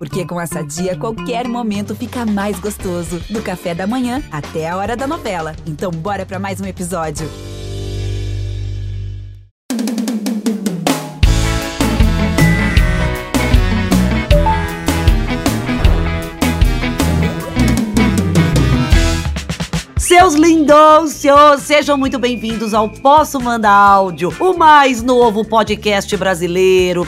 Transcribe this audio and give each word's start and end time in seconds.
Porque 0.00 0.24
com 0.24 0.40
essa 0.40 0.62
dia, 0.64 0.96
qualquer 0.96 1.46
momento 1.46 1.94
fica 1.94 2.24
mais 2.24 2.58
gostoso. 2.58 3.20
Do 3.28 3.42
café 3.42 3.74
da 3.74 3.86
manhã 3.86 4.22
até 4.32 4.66
a 4.66 4.74
hora 4.74 4.96
da 4.96 5.06
novela. 5.06 5.54
Então, 5.66 5.90
bora 5.90 6.24
para 6.24 6.38
mais 6.38 6.58
um 6.58 6.64
episódio. 6.64 7.28
Seus 19.98 20.32
lindôncios, 20.32 21.60
sejam 21.60 21.98
muito 21.98 22.18
bem-vindos 22.18 22.72
ao 22.72 22.88
Posso 22.88 23.38
Mandar 23.38 23.70
Áudio, 23.70 24.34
o 24.40 24.54
mais 24.56 25.02
novo 25.02 25.44
podcast 25.44 26.16
brasileiro 26.16 27.06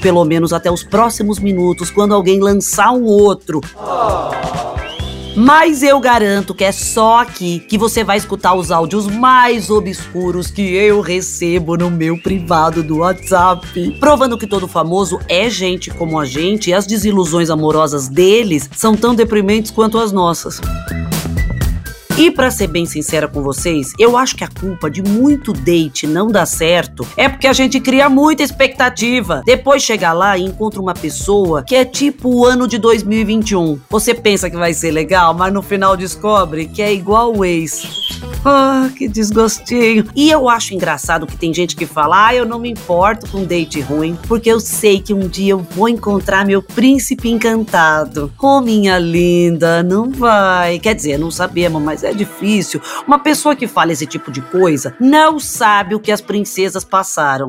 pelo 0.00 0.24
menos 0.24 0.52
até 0.52 0.70
os 0.70 0.82
próximos 0.82 1.38
minutos, 1.38 1.90
quando 1.90 2.14
alguém 2.14 2.40
lançar 2.40 2.92
um 2.92 3.04
outro. 3.04 3.60
Mas 5.36 5.82
eu 5.82 6.00
garanto 6.00 6.54
que 6.54 6.64
é 6.64 6.72
só 6.72 7.20
aqui 7.20 7.58
que 7.58 7.76
você 7.76 8.02
vai 8.02 8.16
escutar 8.16 8.54
os 8.54 8.70
áudios 8.70 9.06
mais 9.06 9.68
obscuros 9.68 10.50
que 10.50 10.62
eu 10.62 11.02
recebo 11.02 11.76
no 11.76 11.90
meu 11.90 12.16
privado 12.16 12.82
do 12.82 12.98
WhatsApp. 12.98 13.98
Provando 14.00 14.38
que 14.38 14.46
todo 14.46 14.66
famoso 14.66 15.20
é 15.28 15.50
gente 15.50 15.90
como 15.90 16.18
a 16.18 16.24
gente 16.24 16.70
e 16.70 16.74
as 16.74 16.86
desilusões 16.86 17.50
amorosas 17.50 18.08
deles 18.08 18.70
são 18.74 18.96
tão 18.96 19.14
deprimentes 19.14 19.70
quanto 19.70 19.98
as 19.98 20.10
nossas. 20.10 20.58
E 22.18 22.30
para 22.30 22.50
ser 22.50 22.68
bem 22.68 22.86
sincera 22.86 23.28
com 23.28 23.42
vocês, 23.42 23.92
eu 23.98 24.16
acho 24.16 24.36
que 24.36 24.42
a 24.42 24.48
culpa 24.48 24.90
de 24.90 25.02
muito 25.02 25.52
date 25.52 26.06
não 26.06 26.28
dar 26.28 26.46
certo 26.46 27.06
é 27.14 27.28
porque 27.28 27.46
a 27.46 27.52
gente 27.52 27.78
cria 27.78 28.08
muita 28.08 28.42
expectativa. 28.42 29.42
Depois 29.44 29.82
chega 29.82 30.14
lá 30.14 30.38
e 30.38 30.44
encontra 30.44 30.80
uma 30.80 30.94
pessoa 30.94 31.62
que 31.62 31.76
é 31.76 31.84
tipo 31.84 32.30
o 32.30 32.46
ano 32.46 32.66
de 32.66 32.78
2021. 32.78 33.78
Você 33.90 34.14
pensa 34.14 34.48
que 34.48 34.56
vai 34.56 34.72
ser 34.72 34.92
legal, 34.92 35.34
mas 35.34 35.52
no 35.52 35.60
final 35.60 35.94
descobre 35.94 36.64
que 36.66 36.80
é 36.80 36.90
igual 36.90 37.36
o 37.36 37.44
ex. 37.44 37.82
Ah, 38.48 38.88
que 38.96 39.08
desgostinho. 39.08 40.06
E 40.14 40.30
eu 40.30 40.48
acho 40.48 40.72
engraçado 40.72 41.26
que 41.26 41.36
tem 41.36 41.52
gente 41.52 41.74
que 41.74 41.84
fala: 41.84 42.28
ah, 42.28 42.34
eu 42.34 42.46
não 42.46 42.60
me 42.60 42.70
importo 42.70 43.28
com 43.28 43.44
date 43.44 43.80
ruim, 43.80 44.16
porque 44.28 44.48
eu 44.48 44.60
sei 44.60 45.00
que 45.00 45.12
um 45.12 45.26
dia 45.26 45.50
eu 45.50 45.58
vou 45.58 45.88
encontrar 45.88 46.46
meu 46.46 46.62
príncipe 46.62 47.28
encantado. 47.28 48.32
Oh, 48.40 48.60
minha 48.60 49.00
linda, 49.00 49.82
não 49.82 50.12
vai. 50.12 50.78
Quer 50.78 50.94
dizer, 50.94 51.18
não 51.18 51.30
sabemos, 51.32 51.82
mas 51.82 52.04
é 52.04 52.14
difícil. 52.14 52.80
Uma 53.04 53.18
pessoa 53.18 53.56
que 53.56 53.66
fala 53.66 53.90
esse 53.90 54.06
tipo 54.06 54.30
de 54.30 54.40
coisa 54.40 54.94
não 55.00 55.40
sabe 55.40 55.96
o 55.96 56.00
que 56.00 56.12
as 56.12 56.20
princesas 56.20 56.84
passaram. 56.84 57.48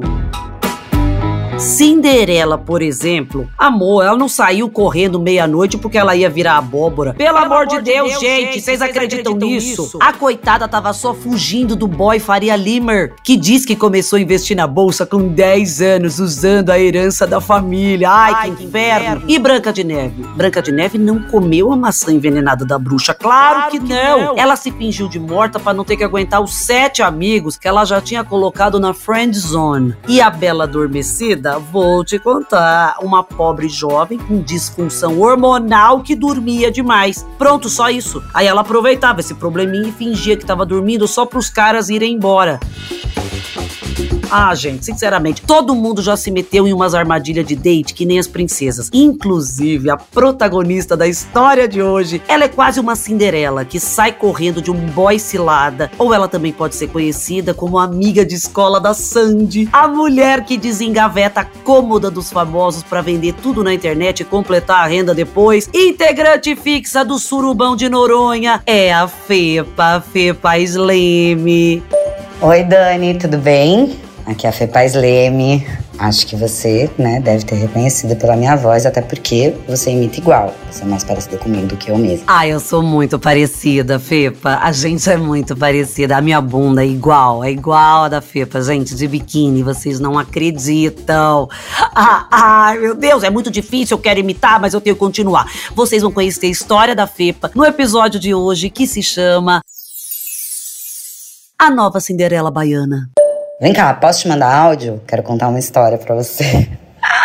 Cinderela, 1.59 2.55
por 2.55 2.83
exemplo, 2.83 3.49
amor, 3.57 4.05
ela 4.05 4.15
não 4.15 4.29
saiu 4.29 4.69
correndo 4.69 5.19
meia-noite 5.19 5.75
porque 5.75 5.97
ela 5.97 6.15
ia 6.15 6.29
virar 6.29 6.57
abóbora. 6.57 7.13
Pelo, 7.15 7.33
Pelo 7.33 7.45
amor, 7.45 7.65
de 7.65 7.81
Deus, 7.81 8.09
Deus 8.09 8.19
gente, 8.19 8.61
vocês 8.61 8.79
acreditam, 8.79 9.33
acreditam 9.33 9.49
nisso? 9.49 9.81
nisso? 9.83 9.99
A 9.99 10.13
coitada 10.13 10.67
tava 10.67 10.93
só 10.93 11.15
fugindo 11.15 11.75
do 11.75 11.87
boy 11.87 12.19
Faria 12.19 12.55
Limer, 12.55 13.15
que 13.23 13.35
diz 13.35 13.65
que 13.65 13.75
começou 13.75 14.17
a 14.17 14.21
investir 14.21 14.55
na 14.55 14.67
bolsa 14.67 15.03
com 15.03 15.27
10 15.29 15.81
anos, 15.81 16.19
usando 16.19 16.69
a 16.69 16.79
herança 16.79 17.25
da 17.25 17.41
família. 17.41 18.07
Ai, 18.09 18.33
Ai 18.35 18.51
que, 18.51 18.63
inferno. 18.63 19.05
inferno. 19.07 19.23
E 19.27 19.39
Branca 19.39 19.73
de 19.73 19.83
Neve? 19.83 20.23
Branca 20.35 20.61
de 20.61 20.71
Neve 20.71 20.99
não 20.99 21.23
comeu 21.23 21.71
a 21.73 21.75
maçã 21.75 22.11
envenenada 22.11 22.65
da 22.65 22.77
bruxa. 22.77 23.15
Claro, 23.15 23.55
claro 23.55 23.71
que, 23.71 23.79
que 23.79 23.87
não. 23.87 24.19
não. 24.19 24.37
Ela 24.37 24.55
se 24.55 24.71
fingiu 24.71 25.09
de 25.09 25.19
morta 25.19 25.59
para 25.59 25.73
não 25.73 25.83
ter 25.83 25.97
que 25.97 26.03
aguentar 26.03 26.39
os 26.39 26.53
sete 26.53 27.01
amigos 27.01 27.57
que 27.57 27.67
ela 27.67 27.83
já 27.83 27.99
tinha 27.99 28.23
colocado 28.23 28.79
na 28.79 28.93
friend 28.93 29.35
zone. 29.37 29.95
E 30.07 30.21
a 30.21 30.29
Bela 30.29 30.65
Adormecida 30.65 31.46
vou 31.57 32.03
te 32.03 32.19
contar. 32.19 32.97
Uma 33.01 33.23
pobre 33.23 33.69
jovem 33.69 34.17
com 34.17 34.41
disfunção 34.41 35.19
hormonal 35.19 36.01
que 36.01 36.15
dormia 36.15 36.69
demais. 36.69 37.25
Pronto, 37.37 37.69
só 37.69 37.89
isso. 37.89 38.21
Aí 38.33 38.47
ela 38.47 38.61
aproveitava 38.61 39.21
esse 39.21 39.33
probleminha 39.33 39.89
e 39.89 39.91
fingia 39.91 40.35
que 40.35 40.45
tava 40.45 40.65
dormindo 40.65 41.07
só 41.07 41.25
pros 41.25 41.49
caras 41.49 41.89
irem 41.89 42.13
embora. 42.13 42.59
Ah, 44.29 44.53
gente, 44.53 44.85
sinceramente, 44.85 45.41
todo 45.41 45.73
mundo 45.73 46.01
já 46.01 46.17
se 46.17 46.29
meteu 46.29 46.67
em 46.67 46.73
umas 46.73 46.93
armadilhas 46.93 47.45
de 47.45 47.55
date 47.55 47.93
que 47.93 48.05
nem 48.05 48.19
as 48.19 48.27
princesas. 48.27 48.89
Inclusive, 48.93 49.89
a 49.89 49.95
protagonista 49.95 50.97
da 50.97 51.07
história 51.07 51.67
de 51.67 51.81
hoje, 51.81 52.21
ela 52.27 52.43
é 52.43 52.47
quase 52.47 52.79
uma 52.79 52.95
Cinderela 52.95 53.63
que 53.63 53.79
sai 53.79 54.11
correndo 54.11 54.61
de 54.61 54.69
um 54.69 54.87
boy 54.87 55.17
cilada. 55.17 55.89
Ou 55.97 56.13
ela 56.13 56.27
também 56.27 56.51
pode 56.51 56.75
ser 56.75 56.87
conhecida 56.87 57.53
como 57.53 57.79
amiga 57.79 58.25
de 58.25 58.35
escola 58.35 58.81
da 58.81 58.93
Sandy, 58.93 59.69
a 59.71 59.87
mulher 59.87 60.43
que 60.43 60.57
desengaveta 60.57 61.41
a 61.41 61.45
cômoda 61.45 62.11
dos 62.11 62.29
famosos 62.29 62.83
para 62.83 63.01
vender 63.01 63.33
tudo 63.33 63.63
na 63.63 63.73
internet 63.73 64.21
e 64.21 64.25
completar 64.25 64.83
a 64.83 64.87
renda 64.87 65.15
depois. 65.15 65.69
Integrante 65.73 66.55
fixa 66.55 67.05
do 67.05 67.17
Surubão 67.17 67.75
de 67.75 67.87
Noronha 67.87 68.61
é 68.65 68.93
a 68.93 69.07
Fepa, 69.07 70.01
Fepa 70.01 70.57
Sleme. 70.59 71.81
Oi, 72.41 72.63
Dani, 72.63 73.15
tudo 73.15 73.37
bem? 73.37 74.06
Aqui 74.27 74.45
é 74.45 74.49
a 74.49 74.51
Fepaz 74.51 74.93
Leme. 74.93 75.65
Acho 75.97 76.27
que 76.27 76.35
você, 76.35 76.91
né, 76.97 77.21
deve 77.21 77.45
ter 77.45 77.55
reconhecido 77.55 78.13
pela 78.17 78.35
minha 78.35 78.57
voz, 78.57 78.85
até 78.85 79.01
porque 79.01 79.55
você 79.65 79.89
imita 79.89 80.19
igual. 80.19 80.53
Você 80.69 80.83
é 80.83 80.85
mais 80.85 81.05
parecida 81.05 81.37
comigo 81.37 81.65
do 81.65 81.77
que 81.77 81.89
eu 81.89 81.97
mesma. 81.97 82.25
Ah, 82.27 82.45
eu 82.45 82.59
sou 82.59 82.83
muito 82.83 83.17
parecida, 83.17 83.97
Fepa. 83.97 84.59
A 84.61 84.73
gente 84.73 85.09
é 85.09 85.15
muito 85.15 85.55
parecida. 85.55 86.17
A 86.17 86.21
minha 86.21 86.41
bunda 86.41 86.83
é 86.83 86.87
igual, 86.87 87.41
é 87.41 87.49
igual 87.49 88.03
a 88.03 88.09
da 88.09 88.19
Fepa, 88.19 88.61
gente, 88.61 88.93
de 88.95 89.07
biquíni. 89.07 89.63
Vocês 89.63 89.97
não 89.97 90.19
acreditam. 90.19 91.47
Ah, 91.95 92.27
ai, 92.29 92.79
meu 92.79 92.95
Deus, 92.95 93.23
é 93.23 93.29
muito 93.29 93.49
difícil. 93.49 93.95
Eu 93.95 94.01
quero 94.01 94.19
imitar, 94.19 94.59
mas 94.59 94.73
eu 94.73 94.81
tenho 94.81 94.97
que 94.97 94.99
continuar. 94.99 95.49
Vocês 95.73 96.03
vão 96.03 96.11
conhecer 96.11 96.47
a 96.47 96.49
história 96.49 96.93
da 96.93 97.07
Fepa 97.07 97.49
no 97.55 97.65
episódio 97.65 98.19
de 98.19 98.33
hoje 98.33 98.69
que 98.69 98.85
se 98.85 99.01
chama 99.01 99.61
A 101.57 101.71
Nova 101.71 102.01
Cinderela 102.01 102.51
Baiana. 102.51 103.09
Vem 103.59 103.73
cá, 103.73 103.91
posso 103.91 104.21
te 104.21 104.27
mandar 104.27 104.53
áudio? 104.53 105.01
Quero 105.07 105.23
contar 105.23 105.47
uma 105.47 105.57
história 105.57 105.97
pra 105.97 106.13
você. 106.13 106.67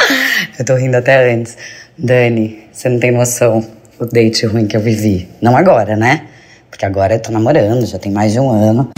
eu 0.58 0.64
tô 0.64 0.74
rindo 0.76 0.96
até 0.96 1.30
antes. 1.30 1.58
Dani, 1.98 2.68
você 2.72 2.88
não 2.88 2.98
tem 2.98 3.10
noção 3.10 3.62
o 3.98 4.06
date 4.06 4.46
ruim 4.46 4.66
que 4.66 4.74
eu 4.74 4.80
vivi. 4.80 5.28
Não 5.42 5.54
agora, 5.54 5.94
né? 5.94 6.26
Porque 6.70 6.86
agora 6.86 7.16
eu 7.16 7.20
tô 7.20 7.30
namorando, 7.30 7.84
já 7.84 7.98
tem 7.98 8.10
mais 8.10 8.32
de 8.32 8.40
um 8.40 8.48
ano. 8.50 8.88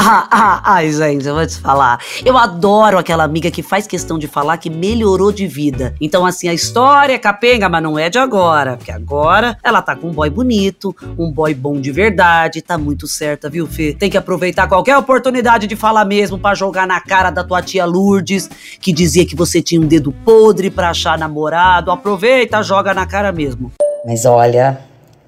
Ah, 0.00 0.28
ah, 0.30 0.62
ai, 0.74 0.92
gente, 0.92 1.26
eu 1.26 1.34
vou 1.34 1.44
te 1.44 1.58
falar. 1.58 1.98
Eu 2.24 2.38
adoro 2.38 2.98
aquela 2.98 3.24
amiga 3.24 3.50
que 3.50 3.64
faz 3.64 3.84
questão 3.84 4.16
de 4.16 4.28
falar 4.28 4.56
que 4.56 4.70
melhorou 4.70 5.32
de 5.32 5.44
vida. 5.48 5.92
Então, 6.00 6.24
assim, 6.24 6.48
a 6.48 6.54
história 6.54 7.14
é 7.14 7.18
capenga, 7.18 7.68
mas 7.68 7.82
não 7.82 7.98
é 7.98 8.08
de 8.08 8.16
agora. 8.16 8.76
Porque 8.76 8.92
agora 8.92 9.58
ela 9.60 9.82
tá 9.82 9.96
com 9.96 10.06
um 10.06 10.12
boy 10.12 10.30
bonito, 10.30 10.94
um 11.18 11.32
boy 11.32 11.52
bom 11.52 11.80
de 11.80 11.90
verdade. 11.90 12.62
Tá 12.62 12.78
muito 12.78 13.08
certa, 13.08 13.50
viu, 13.50 13.66
Fê? 13.66 13.92
Tem 13.92 14.08
que 14.08 14.16
aproveitar 14.16 14.68
qualquer 14.68 14.96
oportunidade 14.96 15.66
de 15.66 15.74
falar 15.74 16.04
mesmo 16.04 16.38
para 16.38 16.54
jogar 16.54 16.86
na 16.86 17.00
cara 17.00 17.30
da 17.30 17.42
tua 17.42 17.60
tia 17.60 17.84
Lourdes, 17.84 18.48
que 18.80 18.92
dizia 18.92 19.26
que 19.26 19.34
você 19.34 19.60
tinha 19.60 19.80
um 19.80 19.86
dedo 19.86 20.12
podre 20.12 20.70
pra 20.70 20.90
achar 20.90 21.18
namorado. 21.18 21.90
Aproveita, 21.90 22.62
joga 22.62 22.94
na 22.94 23.04
cara 23.04 23.32
mesmo. 23.32 23.72
Mas 24.06 24.24
olha, 24.24 24.78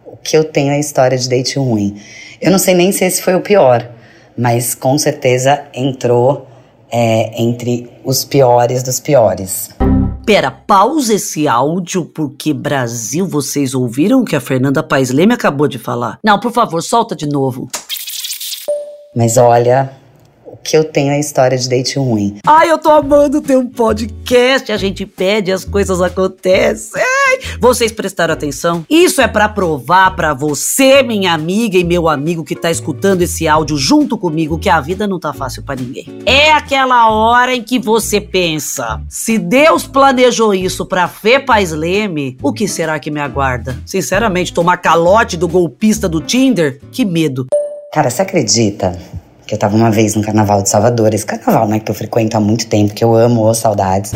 o 0.06 0.16
que 0.16 0.36
eu 0.36 0.44
tenho 0.44 0.70
é 0.70 0.78
história 0.78 1.18
de 1.18 1.28
date 1.28 1.58
ruim. 1.58 2.00
Eu 2.40 2.52
não 2.52 2.58
sei 2.58 2.74
nem 2.74 2.92
se 2.92 3.04
esse 3.04 3.20
foi 3.20 3.34
o 3.34 3.40
pior 3.40 3.98
mas 4.40 4.74
com 4.74 4.96
certeza 4.96 5.64
entrou 5.74 6.46
é, 6.90 7.40
entre 7.40 7.90
os 8.02 8.24
piores 8.24 8.82
dos 8.82 8.98
piores. 8.98 9.68
Pera, 10.24 10.50
pausa 10.50 11.14
esse 11.14 11.46
áudio, 11.46 12.06
porque 12.06 12.54
Brasil, 12.54 13.26
vocês 13.26 13.74
ouviram 13.74 14.22
o 14.22 14.24
que 14.24 14.34
a 14.34 14.40
Fernanda 14.40 14.82
Paes 14.82 15.10
Leme 15.10 15.34
acabou 15.34 15.68
de 15.68 15.78
falar? 15.78 16.18
Não, 16.24 16.40
por 16.40 16.52
favor, 16.52 16.82
solta 16.82 17.14
de 17.14 17.28
novo. 17.28 17.68
Mas 19.14 19.36
olha, 19.36 19.92
o 20.46 20.56
que 20.56 20.76
eu 20.76 20.84
tenho 20.84 21.12
é 21.12 21.20
história 21.20 21.58
de 21.58 21.68
date 21.68 21.98
ruim. 21.98 22.38
Ai, 22.46 22.70
eu 22.70 22.78
tô 22.78 22.90
amando 22.90 23.42
ter 23.42 23.58
um 23.58 23.66
podcast, 23.66 24.72
a 24.72 24.76
gente 24.78 25.04
pede, 25.04 25.52
as 25.52 25.64
coisas 25.64 26.00
acontecem. 26.00 27.02
Vocês 27.60 27.92
prestaram 27.92 28.34
atenção? 28.34 28.84
Isso 28.88 29.20
é 29.20 29.28
para 29.28 29.48
provar 29.48 30.14
para 30.16 30.34
você, 30.34 31.02
minha 31.02 31.32
amiga 31.32 31.76
e 31.76 31.84
meu 31.84 32.08
amigo 32.08 32.44
que 32.44 32.56
tá 32.56 32.70
escutando 32.70 33.22
esse 33.22 33.46
áudio 33.46 33.76
junto 33.76 34.16
comigo 34.16 34.58
que 34.58 34.68
a 34.68 34.80
vida 34.80 35.06
não 35.06 35.18
tá 35.18 35.32
fácil 35.32 35.62
para 35.62 35.80
ninguém. 35.80 36.06
É 36.24 36.52
aquela 36.52 37.10
hora 37.10 37.54
em 37.54 37.62
que 37.62 37.78
você 37.78 38.20
pensa: 38.20 39.00
se 39.08 39.38
Deus 39.38 39.86
planejou 39.86 40.54
isso 40.54 40.86
para 40.86 41.08
Fê 41.08 41.38
Paz 41.38 41.72
Leme, 41.72 42.36
o 42.42 42.52
que 42.52 42.68
será 42.68 42.98
que 42.98 43.10
me 43.10 43.20
aguarda? 43.20 43.78
Sinceramente, 43.86 44.52
tomar 44.52 44.78
calote 44.78 45.36
do 45.36 45.48
golpista 45.48 46.08
do 46.08 46.20
Tinder? 46.20 46.80
Que 46.92 47.04
medo. 47.04 47.46
Cara, 47.92 48.08
você 48.08 48.22
acredita 48.22 48.96
que 49.46 49.54
eu 49.54 49.58
tava 49.58 49.74
uma 49.74 49.90
vez 49.90 50.14
no 50.14 50.22
carnaval 50.22 50.62
de 50.62 50.68
Salvador, 50.68 51.12
esse 51.12 51.26
carnaval, 51.26 51.66
né, 51.66 51.80
que 51.80 51.90
eu 51.90 51.94
frequento 51.94 52.36
há 52.36 52.40
muito 52.40 52.68
tempo, 52.68 52.94
que 52.94 53.02
eu 53.02 53.16
amo, 53.16 53.42
oh, 53.42 53.52
saudades. 53.52 54.12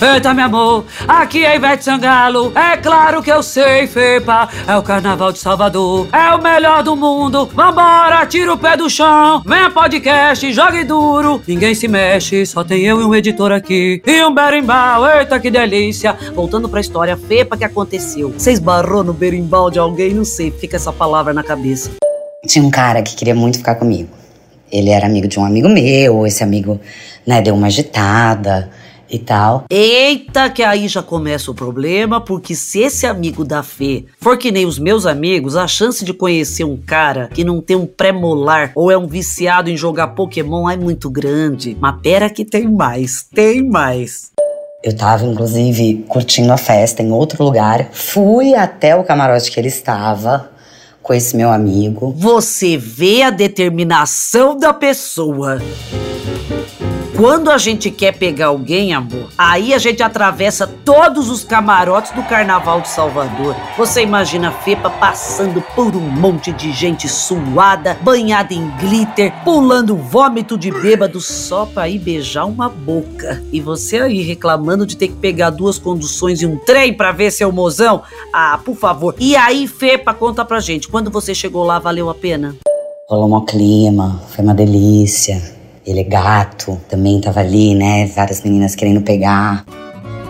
Eita, 0.00 0.32
meu 0.32 0.44
amor, 0.44 0.84
aqui 1.08 1.44
é 1.44 1.56
Ivete 1.56 1.82
Sangalo. 1.82 2.52
É 2.54 2.76
claro 2.76 3.20
que 3.20 3.32
eu 3.32 3.42
sei, 3.42 3.84
Fepa. 3.88 4.48
É 4.64 4.76
o 4.76 4.82
carnaval 4.82 5.32
de 5.32 5.40
Salvador. 5.40 6.06
É 6.12 6.32
o 6.36 6.40
melhor 6.40 6.84
do 6.84 6.94
mundo. 6.94 7.50
Vambora, 7.52 8.24
tira 8.24 8.52
o 8.52 8.56
pé 8.56 8.76
do 8.76 8.88
chão. 8.88 9.42
Venha 9.44 9.68
podcast, 9.72 10.52
jogue 10.52 10.84
duro. 10.84 11.42
Ninguém 11.48 11.74
se 11.74 11.88
mexe, 11.88 12.46
só 12.46 12.62
tem 12.62 12.84
eu 12.84 13.00
e 13.00 13.04
um 13.04 13.12
editor 13.12 13.50
aqui. 13.50 14.00
E 14.06 14.24
um 14.24 14.32
berimbau, 14.32 15.04
eita 15.04 15.40
que 15.40 15.50
delícia. 15.50 16.16
Voltando 16.32 16.68
pra 16.68 16.80
história, 16.80 17.16
Fepa, 17.16 17.56
que 17.56 17.64
aconteceu? 17.64 18.32
Você 18.38 18.52
esbarrou 18.52 19.02
no 19.02 19.12
berimbau 19.12 19.68
de 19.68 19.80
alguém? 19.80 20.14
Não 20.14 20.24
sei, 20.24 20.52
fica 20.52 20.76
essa 20.76 20.92
palavra 20.92 21.32
na 21.32 21.42
cabeça. 21.42 21.90
Tinha 22.46 22.64
um 22.64 22.70
cara 22.70 23.02
que 23.02 23.16
queria 23.16 23.34
muito 23.34 23.58
ficar 23.58 23.74
comigo. 23.74 24.10
Ele 24.70 24.90
era 24.90 25.06
amigo 25.06 25.26
de 25.26 25.40
um 25.40 25.44
amigo 25.44 25.68
meu, 25.68 26.24
esse 26.24 26.44
amigo, 26.44 26.80
né, 27.26 27.42
deu 27.42 27.54
uma 27.54 27.66
agitada 27.66 28.70
e 29.10 29.18
tal. 29.18 29.64
Eita, 29.70 30.50
que 30.50 30.62
aí 30.62 30.88
já 30.88 31.02
começa 31.02 31.50
o 31.50 31.54
problema, 31.54 32.20
porque 32.20 32.54
se 32.54 32.80
esse 32.80 33.06
amigo 33.06 33.44
da 33.44 33.62
Fê 33.62 34.04
for 34.20 34.36
que 34.36 34.52
nem 34.52 34.66
os 34.66 34.78
meus 34.78 35.06
amigos, 35.06 35.56
a 35.56 35.66
chance 35.66 36.04
de 36.04 36.12
conhecer 36.12 36.64
um 36.64 36.76
cara 36.76 37.28
que 37.32 37.44
não 37.44 37.60
tem 37.60 37.76
um 37.76 37.86
pré-molar 37.86 38.72
ou 38.74 38.90
é 38.90 38.98
um 38.98 39.06
viciado 39.06 39.70
em 39.70 39.76
jogar 39.76 40.08
Pokémon 40.08 40.68
é 40.68 40.76
muito 40.76 41.10
grande. 41.10 41.76
Mas 41.80 42.00
pera 42.02 42.30
que 42.30 42.44
tem 42.44 42.68
mais, 42.68 43.26
tem 43.34 43.68
mais. 43.68 44.30
Eu 44.82 44.96
tava, 44.96 45.24
inclusive, 45.24 46.04
curtindo 46.08 46.52
a 46.52 46.56
festa 46.56 47.02
em 47.02 47.10
outro 47.10 47.42
lugar. 47.42 47.88
Fui 47.92 48.54
até 48.54 48.94
o 48.94 49.02
camarote 49.02 49.50
que 49.50 49.58
ele 49.58 49.68
estava 49.68 50.50
com 51.02 51.12
esse 51.12 51.36
meu 51.36 51.50
amigo. 51.50 52.14
Você 52.16 52.76
vê 52.76 53.22
a 53.22 53.30
determinação 53.30 54.56
da 54.56 54.72
pessoa. 54.72 55.58
Quando 57.18 57.50
a 57.50 57.58
gente 57.58 57.90
quer 57.90 58.16
pegar 58.16 58.46
alguém, 58.46 58.94
amor, 58.94 59.28
aí 59.36 59.74
a 59.74 59.78
gente 59.78 60.00
atravessa 60.04 60.68
todos 60.68 61.28
os 61.28 61.42
camarotes 61.42 62.12
do 62.12 62.22
Carnaval 62.22 62.80
de 62.80 62.88
Salvador. 62.88 63.56
Você 63.76 64.02
imagina 64.02 64.50
a 64.50 64.52
Fepa 64.52 64.88
passando 64.88 65.60
por 65.74 65.96
um 65.96 66.08
monte 66.08 66.52
de 66.52 66.70
gente 66.70 67.08
suada, 67.08 67.98
banhada 68.02 68.54
em 68.54 68.70
glitter, 68.76 69.32
pulando 69.42 69.96
vômito 69.96 70.56
de 70.56 70.70
bêbado 70.70 71.20
só 71.20 71.66
pra 71.66 71.88
ir 71.88 71.98
beijar 71.98 72.44
uma 72.44 72.68
boca. 72.68 73.42
E 73.52 73.60
você 73.60 73.98
aí 73.98 74.22
reclamando 74.22 74.86
de 74.86 74.96
ter 74.96 75.08
que 75.08 75.16
pegar 75.16 75.50
duas 75.50 75.76
conduções 75.76 76.40
e 76.40 76.46
um 76.46 76.56
trem 76.56 76.94
pra 76.94 77.10
ver 77.10 77.32
seu 77.32 77.50
mozão? 77.50 78.00
Ah, 78.32 78.60
por 78.64 78.76
favor. 78.76 79.16
E 79.18 79.34
aí, 79.34 79.66
Fepa, 79.66 80.14
conta 80.14 80.44
pra 80.44 80.60
gente, 80.60 80.86
quando 80.86 81.10
você 81.10 81.34
chegou 81.34 81.64
lá, 81.64 81.80
valeu 81.80 82.08
a 82.08 82.14
pena? 82.14 82.54
Rolou 83.08 83.36
um 83.36 83.44
clima, 83.44 84.22
foi 84.28 84.44
uma 84.44 84.54
delícia. 84.54 85.57
Ele 85.88 86.00
é 86.00 86.04
gato, 86.04 86.78
também 86.86 87.18
tava 87.18 87.40
ali, 87.40 87.74
né? 87.74 88.06
Várias 88.08 88.42
meninas 88.42 88.74
querendo 88.74 89.00
pegar. 89.00 89.64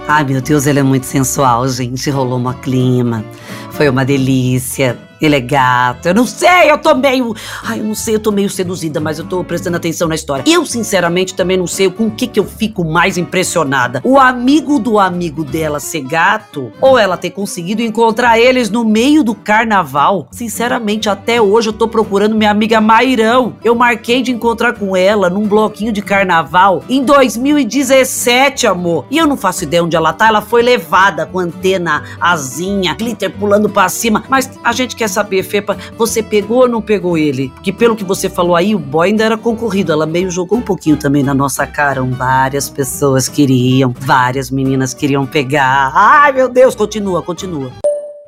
Ai, 0.06 0.22
meu 0.22 0.40
Deus, 0.40 0.66
ele 0.66 0.78
é 0.78 0.84
muito 0.84 1.04
sensual, 1.04 1.68
gente. 1.68 2.08
Rolou 2.10 2.38
uma 2.38 2.54
clima. 2.54 3.24
Foi 3.72 3.88
uma 3.88 4.04
delícia. 4.04 4.96
Ele 5.20 5.36
é 5.36 5.40
gato. 5.40 6.06
Eu 6.06 6.14
não 6.14 6.26
sei, 6.26 6.70
eu 6.70 6.78
tô 6.78 6.94
meio. 6.94 7.34
Ai, 7.62 7.80
eu 7.80 7.84
não 7.84 7.94
sei, 7.94 8.14
eu 8.14 8.20
tô 8.20 8.30
meio 8.30 8.48
seduzida, 8.48 9.00
mas 9.00 9.18
eu 9.18 9.24
tô 9.24 9.42
prestando 9.42 9.76
atenção 9.76 10.08
na 10.08 10.14
história. 10.14 10.44
Eu, 10.46 10.64
sinceramente, 10.64 11.34
também 11.34 11.56
não 11.56 11.66
sei 11.66 11.90
com 11.90 12.06
o 12.06 12.10
que, 12.10 12.26
que 12.26 12.38
eu 12.38 12.44
fico 12.44 12.84
mais 12.84 13.18
impressionada. 13.18 14.00
O 14.04 14.18
amigo 14.18 14.78
do 14.78 14.98
amigo 14.98 15.44
dela 15.44 15.80
ser 15.80 16.02
gato, 16.02 16.72
ou 16.80 16.98
ela 16.98 17.16
ter 17.16 17.30
conseguido 17.30 17.82
encontrar 17.82 18.38
eles 18.38 18.70
no 18.70 18.84
meio 18.84 19.24
do 19.24 19.34
carnaval. 19.34 20.28
Sinceramente, 20.30 21.08
até 21.08 21.40
hoje 21.40 21.70
eu 21.70 21.72
tô 21.72 21.88
procurando 21.88 22.36
minha 22.36 22.50
amiga 22.50 22.80
Mairão. 22.80 23.56
Eu 23.64 23.74
marquei 23.74 24.22
de 24.22 24.30
encontrar 24.30 24.74
com 24.74 24.96
ela 24.96 25.28
num 25.28 25.46
bloquinho 25.46 25.92
de 25.92 26.02
carnaval 26.02 26.82
em 26.88 27.02
2017, 27.04 28.66
amor. 28.66 29.06
E 29.10 29.18
eu 29.18 29.26
não 29.26 29.36
faço 29.36 29.64
ideia 29.64 29.82
onde 29.82 29.96
ela 29.96 30.12
tá. 30.12 30.28
Ela 30.28 30.40
foi 30.40 30.62
levada 30.62 31.26
com 31.26 31.38
antena, 31.38 32.04
asinha, 32.20 32.94
glitter 32.94 33.30
pulando 33.30 33.68
pra 33.68 33.88
cima. 33.88 34.24
Mas 34.28 34.50
a 34.62 34.72
gente 34.72 34.94
quer 34.94 35.07
quer 35.08 35.12
saber, 35.12 35.42
Fepa, 35.42 35.76
você 35.96 36.22
pegou 36.22 36.58
ou 36.58 36.68
não 36.68 36.82
pegou 36.82 37.16
ele? 37.16 37.50
Que 37.62 37.72
pelo 37.72 37.96
que 37.96 38.04
você 38.04 38.28
falou 38.28 38.54
aí, 38.54 38.74
o 38.74 38.78
boy 38.78 39.08
ainda 39.08 39.24
era 39.24 39.38
concorrido. 39.38 39.90
Ela 39.90 40.06
meio 40.06 40.30
jogou 40.30 40.58
um 40.58 40.62
pouquinho 40.62 40.96
também 40.96 41.22
na 41.22 41.34
nossa 41.34 41.66
cara. 41.66 42.02
Várias 42.02 42.68
pessoas 42.68 43.28
queriam, 43.28 43.94
várias 43.98 44.50
meninas 44.50 44.92
queriam 44.92 45.26
pegar. 45.26 45.90
Ai, 45.94 46.32
meu 46.32 46.48
Deus, 46.48 46.74
continua, 46.74 47.22
continua. 47.22 47.72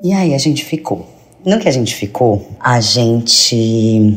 E 0.03 0.13
aí 0.13 0.35
a 0.35 0.39
gente 0.39 0.65
ficou. 0.65 1.07
No 1.45 1.59
que 1.59 1.69
a 1.69 1.73
gente 1.73 1.95
ficou, 1.95 2.49
a 2.59 2.81
gente. 2.81 3.57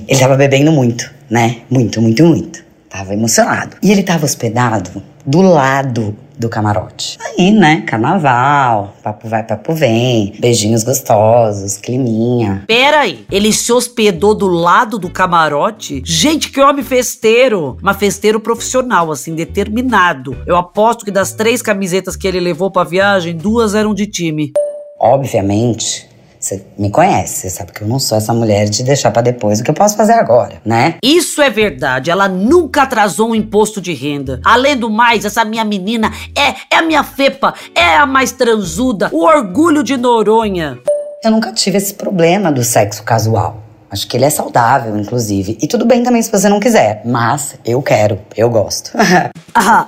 Ele 0.07 0.19
tava 0.19 0.35
bebendo 0.35 0.71
muito, 0.71 1.09
né? 1.29 1.57
Muito, 1.69 2.01
muito, 2.01 2.23
muito. 2.25 2.63
Tava 2.89 3.13
emocionado. 3.13 3.75
E 3.81 3.91
ele 3.91 4.03
tava 4.03 4.25
hospedado 4.25 5.01
do 5.25 5.41
lado 5.41 6.15
do 6.37 6.49
camarote. 6.49 7.17
Aí, 7.21 7.51
né, 7.51 7.81
carnaval, 7.81 8.93
papo 9.03 9.27
vai, 9.27 9.43
papo 9.43 9.73
vem, 9.73 10.33
beijinhos 10.39 10.83
gostosos, 10.83 11.77
climinha. 11.77 12.63
Pera 12.67 13.01
aí, 13.01 13.25
ele 13.31 13.53
se 13.53 13.71
hospedou 13.71 14.35
do 14.35 14.47
lado 14.47 14.97
do 14.97 15.09
camarote? 15.09 16.01
Gente, 16.05 16.51
que 16.51 16.59
homem 16.59 16.83
festeiro! 16.83 17.77
Mas 17.81 17.97
festeiro 17.97 18.39
profissional, 18.39 19.11
assim, 19.11 19.35
determinado. 19.35 20.35
Eu 20.45 20.55
aposto 20.55 21.05
que 21.05 21.11
das 21.11 21.33
três 21.33 21.61
camisetas 21.61 22.15
que 22.15 22.27
ele 22.27 22.39
levou 22.39 22.71
pra 22.71 22.83
viagem, 22.83 23.35
duas 23.35 23.75
eram 23.75 23.93
de 23.93 24.07
time. 24.07 24.51
Obviamente, 24.99 26.09
você 26.43 26.65
me 26.77 26.89
conhece, 26.89 27.41
você 27.41 27.49
sabe 27.49 27.71
que 27.71 27.81
eu 27.81 27.87
não 27.87 27.97
sou 27.97 28.17
essa 28.17 28.33
mulher 28.33 28.67
de 28.67 28.83
deixar 28.83 29.11
para 29.11 29.21
depois 29.21 29.59
o 29.59 29.63
que 29.63 29.71
eu 29.71 29.73
posso 29.73 29.95
fazer 29.95 30.13
agora, 30.13 30.61
né? 30.65 30.95
Isso 31.01 31.41
é 31.41 31.49
verdade, 31.49 32.11
ela 32.11 32.27
nunca 32.27 32.83
atrasou 32.83 33.29
um 33.29 33.35
imposto 33.35 33.79
de 33.79 33.93
renda. 33.93 34.41
Além 34.43 34.75
do 34.75 34.89
mais, 34.89 35.23
essa 35.23 35.45
minha 35.45 35.63
menina 35.63 36.11
é, 36.37 36.75
é 36.75 36.79
a 36.79 36.81
minha 36.81 37.03
fepa, 37.03 37.53
é 37.73 37.95
a 37.95 38.05
mais 38.05 38.33
transuda, 38.33 39.09
o 39.13 39.23
orgulho 39.23 39.83
de 39.83 39.95
Noronha. 39.95 40.77
Eu 41.23 41.31
nunca 41.31 41.53
tive 41.53 41.77
esse 41.77 41.93
problema 41.93 42.51
do 42.51 42.61
sexo 42.61 43.03
casual. 43.03 43.62
Acho 43.93 44.07
que 44.07 44.17
ele 44.17 44.25
é 44.25 44.29
saudável, 44.31 44.97
inclusive. 44.97 45.55
E 45.61 45.67
tudo 45.67 45.85
bem 45.85 46.01
também 46.01 46.19
se 46.19 46.31
você 46.31 46.49
não 46.49 46.59
quiser. 46.59 47.03
Mas 47.05 47.59
eu 47.63 47.79
quero, 47.79 48.19
eu 48.35 48.49
gosto. 48.49 48.89
ah, 49.53 49.87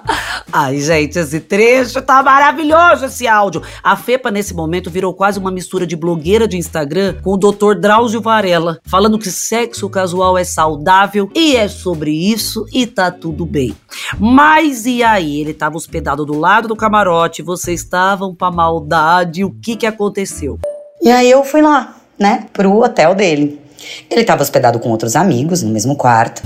ai, 0.54 0.80
gente, 0.80 1.18
esse 1.18 1.40
trecho 1.40 2.00
tá 2.04 2.22
maravilhoso, 2.22 3.06
esse 3.06 3.28
áudio. 3.28 3.64
A 3.84 3.96
Fepa, 3.96 4.30
nesse 4.30 4.54
momento, 4.54 4.92
virou 4.92 5.12
quase 5.12 5.40
uma 5.40 5.50
mistura 5.50 5.88
de 5.88 5.96
blogueira 5.96 6.48
de 6.48 6.56
Instagram 6.56 7.16
com 7.24 7.32
o 7.32 7.38
Dr. 7.38 7.80
Drauzio 7.80 8.22
Varela, 8.22 8.78
falando 8.86 9.18
que 9.18 9.32
sexo 9.32 9.90
casual 9.90 10.38
é 10.38 10.44
saudável 10.44 11.28
e 11.34 11.56
é 11.56 11.68
sobre 11.68 12.12
isso 12.12 12.68
e 12.72 12.86
tá 12.86 13.10
tudo 13.10 13.44
bem. 13.44 13.76
Mas 14.20 14.86
e 14.86 15.02
aí? 15.02 15.42
Ele 15.42 15.52
tava 15.52 15.78
hospedado 15.78 16.24
do 16.24 16.38
lado 16.38 16.68
do 16.68 16.76
camarote, 16.76 17.42
vocês 17.42 17.82
estavam 17.82 18.36
pra 18.36 18.52
maldade, 18.52 19.44
o 19.44 19.50
que 19.50 19.76
que 19.76 19.88
aconteceu? 19.88 20.60
E 21.02 21.10
aí 21.10 21.32
eu 21.32 21.44
fui 21.44 21.64
lá, 21.64 21.96
né, 22.20 22.46
pro 22.54 22.72
hotel 22.78 23.16
dele. 23.16 23.65
Ele 24.10 24.22
estava 24.22 24.42
hospedado 24.42 24.80
com 24.80 24.90
outros 24.90 25.16
amigos 25.16 25.62
no 25.62 25.72
mesmo 25.72 25.96
quarto. 25.96 26.42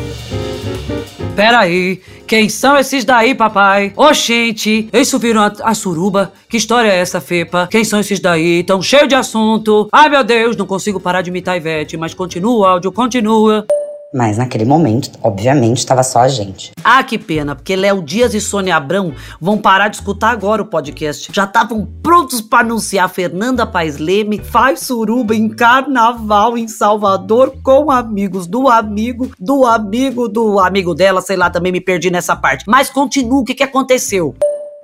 Peraí, 1.36 2.02
quem 2.28 2.50
são 2.50 2.78
esses 2.78 3.06
daí, 3.06 3.34
papai? 3.34 3.94
Oxente, 3.96 4.90
eles 4.92 5.08
subiram 5.08 5.42
a, 5.42 5.54
a, 5.64 5.74
suruba? 5.74 6.34
Que 6.50 6.58
história 6.58 6.90
é 6.90 6.98
essa, 6.98 7.22
Fepa? 7.22 7.68
Quem 7.72 7.84
são 7.84 8.00
esses 8.00 8.20
daí? 8.20 8.64
Tão 8.64 8.82
cheio 8.82 9.08
de 9.08 9.16
assunto. 9.16 9.88
Ai, 9.92 10.10
meu 10.10 10.24
Deus, 10.24 10.58
não 10.58 10.66
consigo 10.66 11.00
parar 11.00 11.22
de 11.22 11.30
imitar 11.30 11.56
Ivete, 11.56 11.96
mas 11.96 12.14
continua 12.14 12.58
o 12.58 12.66
áudio, 12.66 12.92
continua. 12.92 13.66
Mas 14.14 14.38
naquele 14.38 14.66
momento, 14.66 15.12
obviamente, 15.22 15.78
estava 15.78 16.02
só 16.02 16.22
a 16.22 16.28
gente. 16.28 16.72
Ah, 16.84 17.04
que 17.04 17.18
pena, 17.18 17.56
porque 17.56 17.76
Léo 17.76 18.02
Dias 18.02 18.34
e 18.34 18.42
Sônia 18.42 18.76
Abrão 18.76 19.14
vão 19.40 19.58
parar 19.58 19.88
de 19.88 19.98
escutar 19.98 20.32
agora 20.32 20.64
o 20.64 20.66
podcast. 20.66 21.32
Já 21.32 21.44
estavam 21.44 21.88
prontos 22.02 22.42
para 22.42 22.66
anunciar 22.66 23.08
Fernanda 23.10 23.68
Paes 23.68 23.98
Leme 23.98 24.40
faz 24.40 24.80
suruba 24.82 25.36
em 25.36 25.48
carnaval 25.48 26.58
em 26.58 26.68
Salvador 26.68 27.54
com 27.64 27.92
amigos 27.92 28.48
do 28.48 28.68
amigo, 28.68 29.32
do 29.40 29.66
amigo, 29.66 30.28
do 30.28 30.60
amigo 30.60 30.96
dela, 30.96 31.22
sei 31.22 31.36
lá, 31.36 31.50
também 31.50 31.72
me 31.72 31.80
perdi 31.80 32.10
nessa 32.10 32.36
parte. 32.36 32.66
Mas 32.68 32.90
continua, 32.90 33.42
o 33.42 33.46
que, 33.46 33.54
que 33.54 33.64
aconteceu? 33.64 34.36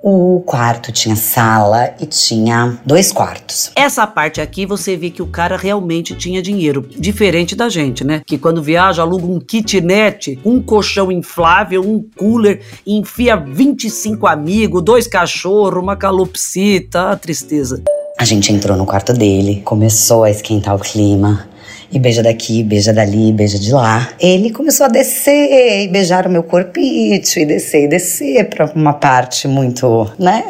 O 0.08 0.40
quarto 0.46 0.92
tinha 0.92 1.16
sala 1.16 1.92
e 1.98 2.06
tinha 2.06 2.78
dois 2.86 3.10
quartos. 3.10 3.72
Essa 3.74 4.06
parte 4.06 4.40
aqui 4.40 4.64
você 4.64 4.96
vê 4.96 5.10
que 5.10 5.20
o 5.20 5.26
cara 5.26 5.56
realmente 5.56 6.14
tinha 6.14 6.40
dinheiro, 6.40 6.88
diferente 6.96 7.56
da 7.56 7.68
gente, 7.68 8.04
né? 8.04 8.22
Que 8.24 8.38
quando 8.38 8.62
viaja 8.62 9.02
aluga 9.02 9.26
um 9.26 9.40
kitnet, 9.40 10.38
um 10.44 10.62
colchão 10.62 11.10
inflável, 11.10 11.82
um 11.82 12.08
cooler, 12.16 12.62
enfia 12.86 13.34
25 13.34 14.28
amigos, 14.28 14.80
dois 14.80 15.08
cachorros, 15.08 15.82
uma 15.82 15.96
calopsita, 15.96 17.10
a 17.10 17.16
tristeza. 17.16 17.82
A 18.16 18.24
gente 18.24 18.52
entrou 18.52 18.76
no 18.76 18.86
quarto 18.86 19.12
dele, 19.12 19.60
começou 19.64 20.22
a 20.22 20.30
esquentar 20.30 20.76
o 20.76 20.78
clima. 20.78 21.48
E 21.90 21.98
beija 21.98 22.22
daqui, 22.22 22.62
beija 22.62 22.92
dali, 22.92 23.32
beija 23.32 23.58
de 23.58 23.72
lá. 23.72 24.08
Ele 24.20 24.50
começou 24.50 24.86
a 24.86 24.88
descer 24.88 25.84
e 25.84 25.88
beijar 25.88 26.26
o 26.26 26.30
meu 26.30 26.42
corpite, 26.42 27.40
e 27.40 27.46
descer 27.46 27.84
e 27.84 27.88
descer 27.88 28.48
pra 28.48 28.66
uma 28.74 28.92
parte 28.92 29.46
muito, 29.46 30.10
né, 30.18 30.44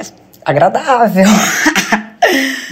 agradável. 0.44 1.26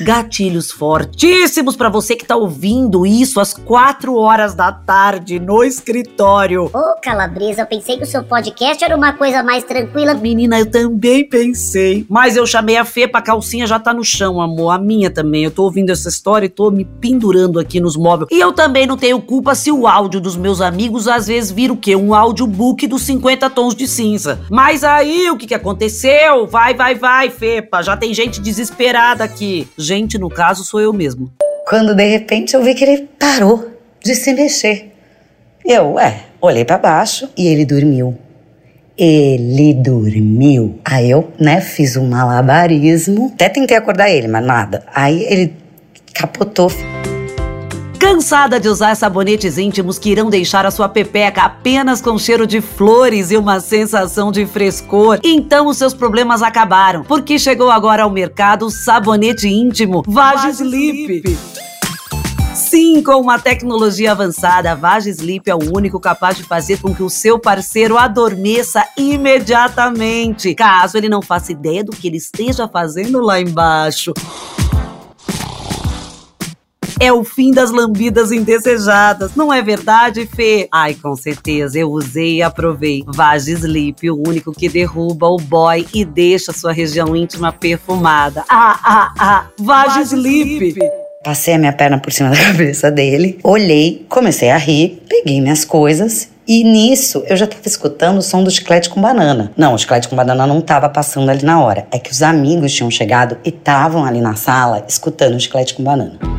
Gatilhos 0.00 0.70
fortíssimos 0.70 1.76
para 1.76 1.88
você 1.88 2.16
que 2.16 2.26
tá 2.26 2.36
ouvindo 2.36 3.06
isso 3.06 3.38
às 3.40 3.54
quatro 3.54 4.16
horas 4.16 4.54
da 4.54 4.72
tarde 4.72 5.38
no 5.38 5.62
escritório. 5.62 6.70
Ô, 6.72 7.00
Calabresa, 7.00 7.62
eu 7.62 7.66
pensei 7.66 7.96
que 7.96 8.02
o 8.02 8.06
seu 8.06 8.24
podcast 8.24 8.82
era 8.82 8.96
uma 8.96 9.12
coisa 9.12 9.42
mais 9.42 9.62
tranquila. 9.62 10.14
Menina, 10.14 10.58
eu 10.58 10.70
também 10.70 11.28
pensei. 11.28 12.04
Mas 12.08 12.36
eu 12.36 12.46
chamei 12.46 12.76
a 12.76 12.84
Fê 12.84 13.06
pra 13.06 13.22
calcinha 13.22 13.66
já 13.66 13.78
tá 13.78 13.94
no 13.94 14.04
chão, 14.04 14.40
amor. 14.40 14.70
A 14.70 14.78
minha 14.78 15.10
também. 15.10 15.44
Eu 15.44 15.50
tô 15.50 15.62
ouvindo 15.64 15.90
essa 15.90 16.08
história 16.08 16.46
e 16.46 16.50
tô 16.50 16.70
me 16.70 16.84
pendurando 16.84 17.60
aqui 17.60 17.80
nos 17.80 17.96
móveis. 17.96 18.28
E 18.32 18.40
eu 18.40 18.52
também 18.52 18.86
não 18.86 18.96
tenho 18.96 19.20
culpa 19.20 19.54
se 19.54 19.70
o 19.70 19.86
áudio 19.86 20.20
dos 20.20 20.36
meus 20.36 20.60
amigos 20.60 21.06
às 21.06 21.28
vezes 21.28 21.50
vira 21.50 21.72
o 21.72 21.76
quê? 21.76 21.94
Um 21.94 22.14
audiobook 22.14 22.86
dos 22.86 23.02
50 23.02 23.48
tons 23.50 23.74
de 23.74 23.86
cinza. 23.86 24.40
Mas 24.50 24.82
aí, 24.82 25.30
o 25.30 25.36
que 25.36 25.46
que 25.46 25.54
aconteceu? 25.54 26.46
Vai, 26.46 26.74
vai, 26.74 26.94
vai, 26.94 27.30
Fepa. 27.30 27.82
Já 27.82 27.96
tem 27.96 28.12
gente 28.12 28.40
desesperada 28.40 29.22
aqui. 29.24 29.43
Gente, 29.78 30.18
no 30.18 30.28
caso, 30.28 30.64
sou 30.64 30.80
eu 30.80 30.92
mesmo. 30.92 31.30
Quando 31.68 31.94
de 31.94 32.06
repente 32.06 32.54
eu 32.54 32.62
vi 32.62 32.74
que 32.74 32.84
ele 32.84 33.08
parou 33.18 33.70
de 34.02 34.14
se 34.14 34.32
mexer. 34.32 34.92
Eu, 35.64 35.94
ué, 35.94 36.20
olhei 36.40 36.64
para 36.64 36.76
baixo 36.76 37.28
e 37.36 37.46
ele 37.46 37.64
dormiu. 37.64 38.16
Ele 38.96 39.72
dormiu. 39.74 40.78
Aí 40.84 41.10
eu, 41.10 41.32
né, 41.40 41.60
fiz 41.60 41.96
um 41.96 42.06
malabarismo. 42.06 43.30
Até 43.34 43.48
tentei 43.48 43.76
acordar 43.76 44.10
ele, 44.10 44.28
mas 44.28 44.44
nada. 44.44 44.84
Aí 44.94 45.24
ele 45.24 45.54
capotou. 46.12 46.70
Cansada 47.98 48.60
de 48.60 48.68
usar 48.68 48.94
sabonetes 48.94 49.58
íntimos 49.58 49.98
que 49.98 50.10
irão 50.10 50.28
deixar 50.28 50.66
a 50.66 50.70
sua 50.70 50.88
pepeca 50.88 51.42
apenas 51.42 52.00
com 52.00 52.18
cheiro 52.18 52.46
de 52.46 52.60
flores 52.60 53.30
e 53.30 53.36
uma 53.36 53.60
sensação 53.60 54.30
de 54.30 54.46
frescor? 54.46 55.20
Então 55.22 55.66
os 55.68 55.78
seus 55.78 55.94
problemas 55.94 56.42
acabaram, 56.42 57.02
porque 57.02 57.38
chegou 57.38 57.70
agora 57.70 58.02
ao 58.02 58.10
mercado 58.10 58.66
o 58.66 58.70
sabonete 58.70 59.48
íntimo 59.48 60.02
Vagislip. 60.06 61.36
Sim, 62.54 63.02
com 63.02 63.20
uma 63.20 63.36
tecnologia 63.36 64.12
avançada, 64.12 64.70
a 64.70 64.74
Vagislip 64.76 65.50
é 65.50 65.54
o 65.54 65.76
único 65.76 65.98
capaz 65.98 66.36
de 66.36 66.44
fazer 66.44 66.78
com 66.80 66.94
que 66.94 67.02
o 67.02 67.10
seu 67.10 67.36
parceiro 67.36 67.98
adormeça 67.98 68.86
imediatamente, 68.96 70.54
caso 70.54 70.96
ele 70.96 71.08
não 71.08 71.20
faça 71.20 71.50
ideia 71.50 71.82
do 71.82 71.90
que 71.90 72.06
ele 72.06 72.16
esteja 72.16 72.68
fazendo 72.68 73.20
lá 73.20 73.40
embaixo. 73.40 74.12
É 77.00 77.12
o 77.12 77.24
fim 77.24 77.50
das 77.50 77.70
lambidas 77.70 78.30
indesejadas, 78.30 79.34
não 79.34 79.52
é 79.52 79.60
verdade, 79.62 80.26
Fê? 80.26 80.68
Ai, 80.72 80.94
com 80.94 81.14
certeza, 81.16 81.78
eu 81.78 81.90
usei 81.90 82.36
e 82.36 82.42
aprovei. 82.42 83.04
Vagislip, 83.06 84.10
o 84.10 84.22
único 84.26 84.52
que 84.52 84.68
derruba 84.68 85.26
o 85.26 85.36
boy 85.36 85.86
e 85.92 86.04
deixa 86.04 86.52
sua 86.52 86.72
região 86.72 87.14
íntima 87.16 87.52
perfumada. 87.52 88.44
Ah, 88.48 88.78
ah, 88.84 89.14
ah, 89.18 89.46
Vagislip! 89.58 90.76
Passei 91.24 91.54
a 91.54 91.58
minha 91.58 91.72
perna 91.72 91.98
por 91.98 92.12
cima 92.12 92.30
da 92.34 92.36
cabeça 92.36 92.90
dele, 92.90 93.38
olhei, 93.42 94.04
comecei 94.08 94.50
a 94.50 94.56
rir, 94.56 95.02
peguei 95.08 95.40
minhas 95.40 95.64
coisas 95.64 96.28
e 96.46 96.62
nisso 96.62 97.24
eu 97.26 97.36
já 97.36 97.46
tava 97.46 97.62
escutando 97.64 98.18
o 98.18 98.22
som 98.22 98.44
do 98.44 98.50
chiclete 98.50 98.90
com 98.90 99.00
banana. 99.00 99.50
Não, 99.56 99.74
o 99.74 99.78
chiclete 99.78 100.08
com 100.08 100.14
banana 100.14 100.46
não 100.46 100.60
tava 100.60 100.88
passando 100.88 101.30
ali 101.30 101.42
na 101.42 101.62
hora. 101.62 101.86
É 101.90 101.98
que 101.98 102.12
os 102.12 102.22
amigos 102.22 102.72
tinham 102.72 102.90
chegado 102.90 103.38
e 103.44 103.48
estavam 103.48 104.04
ali 104.04 104.20
na 104.20 104.34
sala 104.34 104.84
escutando 104.86 105.34
o 105.34 105.40
chiclete 105.40 105.74
com 105.74 105.82
banana. 105.82 106.33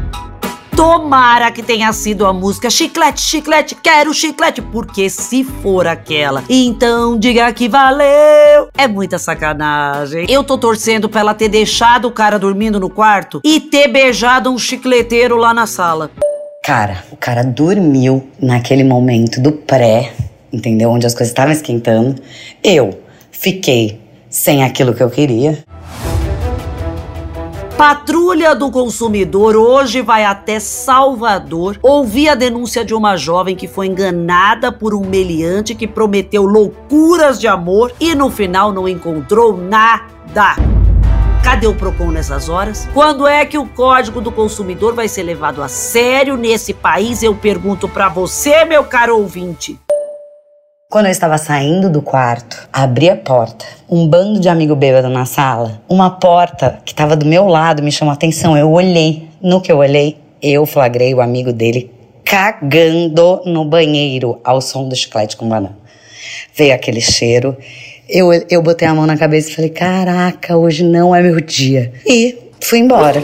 Tomara 0.75 1.51
que 1.51 1.63
tenha 1.63 1.93
sido 1.93 2.25
a 2.25 2.33
música 2.33 2.69
Chiclete, 2.69 3.21
Chiclete, 3.21 3.75
quero 3.75 4.13
chiclete, 4.13 4.61
porque 4.61 5.09
se 5.09 5.41
for 5.45 5.87
aquela, 5.87 6.43
então 6.49 7.17
diga 7.17 7.51
que 7.53 7.69
valeu. 7.69 8.67
É 8.77 8.85
muita 8.85 9.17
sacanagem. 9.17 10.25
Eu 10.29 10.43
tô 10.43 10.57
torcendo 10.57 11.07
pra 11.07 11.21
ela 11.21 11.33
ter 11.33 11.47
deixado 11.47 12.09
o 12.09 12.11
cara 12.11 12.37
dormindo 12.37 12.77
no 12.77 12.89
quarto 12.89 13.39
e 13.41 13.61
ter 13.61 13.87
beijado 13.87 14.51
um 14.51 14.57
chicleteiro 14.57 15.37
lá 15.37 15.53
na 15.53 15.65
sala. 15.65 16.11
Cara, 16.61 17.05
o 17.09 17.15
cara 17.15 17.41
dormiu 17.41 18.27
naquele 18.41 18.83
momento 18.83 19.39
do 19.39 19.53
pré, 19.53 20.11
entendeu? 20.51 20.89
Onde 20.89 21.05
as 21.05 21.13
coisas 21.13 21.29
estavam 21.29 21.53
esquentando. 21.53 22.21
Eu 22.61 22.99
fiquei 23.31 24.01
sem 24.29 24.61
aquilo 24.61 24.93
que 24.93 25.01
eu 25.01 25.09
queria. 25.09 25.63
Patrulha 27.77 28.55
do 28.55 28.71
Consumidor 28.71 29.57
hoje 29.57 30.01
vai 30.01 30.23
até 30.23 30.61
Salvador 30.61 31.77
ouvir 31.83 32.29
a 32.29 32.35
denúncia 32.35 32.85
de 32.85 32.93
uma 32.93 33.17
jovem 33.17 33.53
que 33.53 33.67
foi 33.67 33.87
enganada 33.87 34.71
por 34.71 34.95
um 34.95 35.01
meliante 35.01 35.75
que 35.75 35.85
prometeu 35.85 36.45
loucuras 36.45 37.37
de 37.37 37.49
amor 37.49 37.91
e 37.99 38.15
no 38.15 38.31
final 38.31 38.71
não 38.71 38.87
encontrou 38.87 39.57
nada. 39.57 40.55
Cadê 41.43 41.67
o 41.67 41.75
Procon 41.75 42.11
nessas 42.11 42.47
horas? 42.47 42.87
Quando 42.93 43.27
é 43.27 43.45
que 43.45 43.57
o 43.57 43.67
Código 43.67 44.21
do 44.21 44.31
Consumidor 44.31 44.93
vai 44.93 45.09
ser 45.09 45.23
levado 45.23 45.61
a 45.61 45.67
sério 45.67 46.37
nesse 46.37 46.73
país? 46.73 47.23
Eu 47.23 47.35
pergunto 47.35 47.89
para 47.89 48.07
você, 48.07 48.63
meu 48.63 48.85
caro 48.85 49.17
ouvinte. 49.17 49.77
Quando 50.95 51.07
eu 51.07 51.11
estava 51.11 51.37
saindo 51.37 51.89
do 51.89 52.01
quarto, 52.01 52.69
abri 52.71 53.09
a 53.09 53.17
porta. 53.17 53.65
Um 53.89 54.07
bando 54.07 54.39
de 54.39 54.47
amigo 54.47 54.73
bêbado 54.77 55.09
na 55.09 55.25
sala. 55.25 55.81
Uma 55.89 56.09
porta 56.09 56.79
que 56.85 56.93
estava 56.93 57.17
do 57.17 57.25
meu 57.25 57.47
lado 57.47 57.83
me 57.83 57.91
chamou 57.91 58.13
a 58.13 58.15
atenção. 58.15 58.57
Eu 58.57 58.71
olhei. 58.71 59.27
No 59.41 59.59
que 59.59 59.69
eu 59.69 59.79
olhei, 59.79 60.15
eu 60.41 60.65
flagrei 60.65 61.13
o 61.13 61.19
amigo 61.19 61.51
dele 61.51 61.91
cagando 62.23 63.41
no 63.45 63.65
banheiro 63.65 64.39
ao 64.41 64.61
som 64.61 64.87
do 64.87 64.95
chiclete 64.95 65.35
com 65.35 65.49
banana. 65.49 65.77
Veio 66.55 66.73
aquele 66.73 67.01
cheiro. 67.01 67.57
Eu, 68.07 68.31
eu 68.49 68.61
botei 68.61 68.87
a 68.87 68.93
mão 68.93 69.05
na 69.05 69.17
cabeça 69.17 69.49
e 69.49 69.53
falei: 69.53 69.71
Caraca, 69.71 70.55
hoje 70.55 70.81
não 70.81 71.13
é 71.13 71.21
meu 71.21 71.41
dia. 71.41 71.91
E 72.05 72.37
fui 72.61 72.79
embora. 72.79 73.21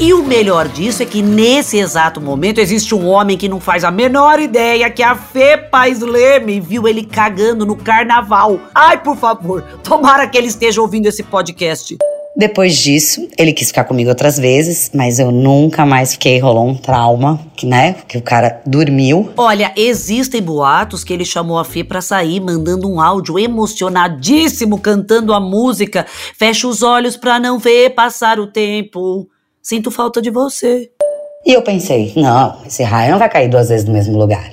E 0.00 0.14
o 0.14 0.22
melhor 0.22 0.68
disso 0.68 1.02
é 1.02 1.06
que 1.06 1.20
nesse 1.20 1.76
exato 1.76 2.20
momento 2.20 2.60
existe 2.60 2.94
um 2.94 3.08
homem 3.08 3.36
que 3.36 3.48
não 3.48 3.58
faz 3.58 3.82
a 3.82 3.90
menor 3.90 4.38
ideia 4.38 4.88
que 4.88 5.02
a 5.02 5.16
Fê 5.16 5.56
Paz 5.56 6.00
Leme 6.00 6.60
viu 6.60 6.86
ele 6.86 7.04
cagando 7.04 7.66
no 7.66 7.74
carnaval. 7.74 8.60
Ai, 8.72 9.02
por 9.02 9.16
favor, 9.16 9.60
tomara 9.82 10.28
que 10.28 10.38
ele 10.38 10.46
esteja 10.46 10.80
ouvindo 10.80 11.06
esse 11.06 11.24
podcast. 11.24 11.96
Depois 12.36 12.76
disso, 12.76 13.26
ele 13.36 13.52
quis 13.52 13.66
ficar 13.66 13.82
comigo 13.82 14.08
outras 14.08 14.38
vezes, 14.38 14.92
mas 14.94 15.18
eu 15.18 15.32
nunca 15.32 15.84
mais 15.84 16.12
fiquei, 16.12 16.38
rolou 16.38 16.68
um 16.68 16.76
trauma, 16.76 17.40
que, 17.56 17.66
né? 17.66 17.96
Que 18.06 18.16
o 18.16 18.22
cara 18.22 18.62
dormiu. 18.64 19.32
Olha, 19.36 19.72
existem 19.76 20.40
boatos 20.40 21.02
que 21.02 21.12
ele 21.12 21.24
chamou 21.24 21.58
a 21.58 21.64
Fê 21.64 21.82
pra 21.82 22.00
sair, 22.00 22.38
mandando 22.38 22.88
um 22.88 23.00
áudio 23.00 23.36
emocionadíssimo, 23.36 24.78
cantando 24.78 25.34
a 25.34 25.40
música. 25.40 26.06
Fecha 26.38 26.68
os 26.68 26.84
olhos 26.84 27.16
pra 27.16 27.40
não 27.40 27.58
ver 27.58 27.90
passar 27.96 28.38
o 28.38 28.46
tempo. 28.46 29.28
Sinto 29.62 29.90
falta 29.90 30.22
de 30.22 30.30
você. 30.30 30.90
E 31.44 31.52
eu 31.52 31.62
pensei, 31.62 32.12
não, 32.16 32.58
esse 32.66 32.82
raio 32.82 33.12
não 33.12 33.18
vai 33.18 33.28
cair 33.28 33.48
duas 33.48 33.68
vezes 33.68 33.86
no 33.86 33.92
mesmo 33.92 34.18
lugar. 34.18 34.50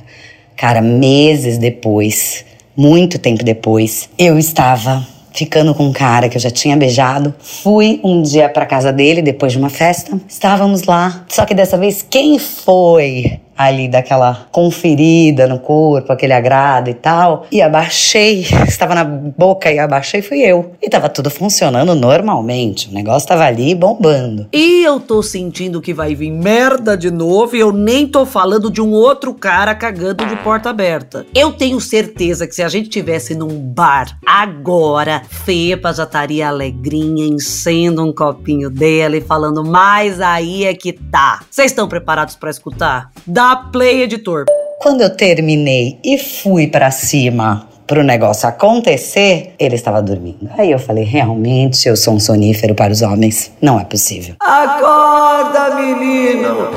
Cara, 0.55 0.81
meses 0.81 1.57
depois, 1.57 2.45
muito 2.75 3.19
tempo 3.19 3.43
depois, 3.43 4.09
eu 4.17 4.37
estava 4.37 5.05
ficando 5.33 5.75
com 5.75 5.85
um 5.85 5.93
cara 5.93 6.29
que 6.29 6.37
eu 6.37 6.41
já 6.41 6.49
tinha 6.49 6.77
beijado. 6.77 7.33
Fui 7.39 7.99
um 8.03 8.21
dia 8.21 8.47
para 8.47 8.65
casa 8.65 8.91
dele 8.91 9.21
depois 9.21 9.51
de 9.51 9.57
uma 9.57 9.69
festa. 9.69 10.19
Estávamos 10.27 10.83
lá. 10.83 11.25
Só 11.27 11.45
que 11.45 11.53
dessa 11.53 11.77
vez 11.77 12.05
quem 12.09 12.39
foi 12.39 13.39
ali 13.57 13.87
daquela 13.87 14.47
conferida 14.51 15.47
no 15.47 15.59
corpo, 15.59 16.11
aquele 16.11 16.33
agrado 16.33 16.89
e 16.89 16.93
tal. 16.93 17.45
E 17.51 17.61
abaixei, 17.61 18.45
estava 18.67 18.95
na 18.95 19.03
boca 19.03 19.71
e 19.71 19.79
abaixei 19.79 20.21
fui 20.21 20.39
eu. 20.39 20.73
E 20.81 20.89
tava 20.89 21.09
tudo 21.09 21.29
funcionando 21.29 21.95
normalmente. 21.95 22.89
O 22.89 22.93
negócio 22.93 23.27
tava 23.27 23.45
ali 23.45 23.73
bombando. 23.73 24.47
E 24.51 24.83
eu 24.83 24.99
tô 24.99 25.23
sentindo 25.23 25.81
que 25.81 25.93
vai 25.93 26.15
vir 26.15 26.31
merda 26.31 26.97
de 26.97 27.09
novo 27.11 27.55
e 27.55 27.59
eu 27.59 27.71
nem 27.71 28.07
tô 28.07 28.25
falando 28.25 28.69
de 28.69 28.81
um 28.81 28.91
outro 28.91 29.33
cara 29.33 29.73
cagando 29.73 30.25
de 30.25 30.35
porta 30.37 30.69
aberta. 30.69 31.25
Eu 31.33 31.53
tenho 31.53 31.79
certeza 31.79 32.47
que 32.47 32.55
se 32.55 32.63
a 32.63 32.69
gente 32.69 32.89
tivesse 32.89 33.35
num 33.35 33.59
bar 33.59 34.17
agora, 34.25 35.21
Fepa 35.29 35.93
já 35.93 36.03
estaria 36.03 36.47
alegrinha, 36.47 37.25
enchendo 37.25 38.03
um 38.03 38.13
copinho 38.13 38.69
dela 38.69 39.17
e 39.17 39.21
falando, 39.21 39.63
mas 39.63 40.19
aí 40.19 40.65
é 40.65 40.73
que 40.73 40.93
tá. 40.93 41.41
Vocês 41.49 41.71
estão 41.71 41.87
preparados 41.87 42.35
para 42.35 42.49
escutar? 42.49 43.11
Dá 43.25 43.44
Play 43.53 44.03
Editor. 44.03 44.45
Quando 44.79 45.01
eu 45.01 45.09
terminei 45.15 45.99
e 46.03 46.17
fui 46.17 46.67
para 46.67 46.89
cima 46.89 47.67
pro 47.85 48.03
negócio 48.03 48.49
acontecer, 48.49 49.53
ele 49.59 49.75
estava 49.75 50.01
dormindo. 50.01 50.49
Aí 50.57 50.71
eu 50.71 50.79
falei, 50.79 51.03
realmente 51.03 51.87
eu 51.87 51.95
sou 51.95 52.15
um 52.15 52.19
sonífero 52.19 52.73
para 52.73 52.91
os 52.91 53.01
homens. 53.01 53.51
Não 53.61 53.79
é 53.79 53.83
possível. 53.83 54.35
Acorda, 54.39 55.75
menino! 55.75 56.71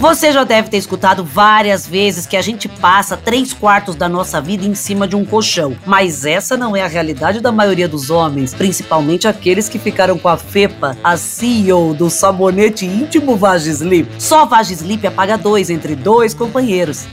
Você 0.00 0.30
já 0.30 0.44
deve 0.44 0.68
ter 0.68 0.76
escutado 0.76 1.24
várias 1.24 1.84
vezes 1.84 2.24
que 2.24 2.36
a 2.36 2.42
gente 2.42 2.68
passa 2.68 3.16
três 3.16 3.52
quartos 3.52 3.96
da 3.96 4.08
nossa 4.08 4.40
vida 4.40 4.64
em 4.64 4.74
cima 4.74 5.08
de 5.08 5.16
um 5.16 5.24
colchão. 5.24 5.76
Mas 5.84 6.24
essa 6.24 6.56
não 6.56 6.76
é 6.76 6.82
a 6.82 6.86
realidade 6.86 7.40
da 7.40 7.50
maioria 7.50 7.88
dos 7.88 8.08
homens, 8.08 8.54
principalmente 8.54 9.26
aqueles 9.26 9.68
que 9.68 9.76
ficaram 9.76 10.16
com 10.16 10.28
a 10.28 10.36
FEPA, 10.36 10.96
a 11.02 11.16
CEO 11.16 11.94
do 11.94 12.08
sabonete 12.08 12.86
íntimo 12.86 13.36
Vagislip. 13.36 14.08
Só 14.22 14.46
Vagislip 14.46 15.04
apaga 15.04 15.36
dois 15.36 15.68
entre 15.68 15.96
dois 15.96 16.32
companheiros. 16.32 17.08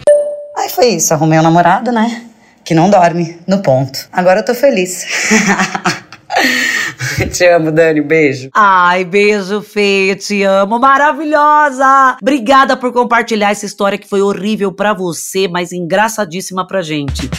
Aí 0.56 0.70
foi 0.70 0.90
isso, 0.90 1.12
arrumei 1.12 1.40
um 1.40 1.44
namorado, 1.44 1.92
né? 1.92 2.24
Que 2.64 2.76
não 2.76 2.92
dorme, 2.92 3.40
no 3.48 3.64
ponto. 3.64 4.08
Agora 4.14 4.42
eu 4.42 4.46
tô 4.46 4.54
feliz. 4.54 5.06
te 7.32 7.46
amo, 7.48 7.72
Dani. 7.72 8.02
Beijo. 8.02 8.50
Ai, 8.54 9.04
beijo, 9.04 9.62
Fê. 9.62 10.16
Te 10.16 10.44
amo. 10.44 10.80
Maravilhosa. 10.80 12.18
Obrigada 12.22 12.76
por 12.78 12.92
compartilhar 12.92 13.52
essa 13.52 13.66
história 13.66 13.98
que 13.98 14.08
foi 14.08 14.22
horrível 14.22 14.72
para 14.72 14.94
você, 14.94 15.48
mas 15.48 15.72
engraçadíssima 15.72 16.66
pra 16.66 16.82
gente. 16.82 17.30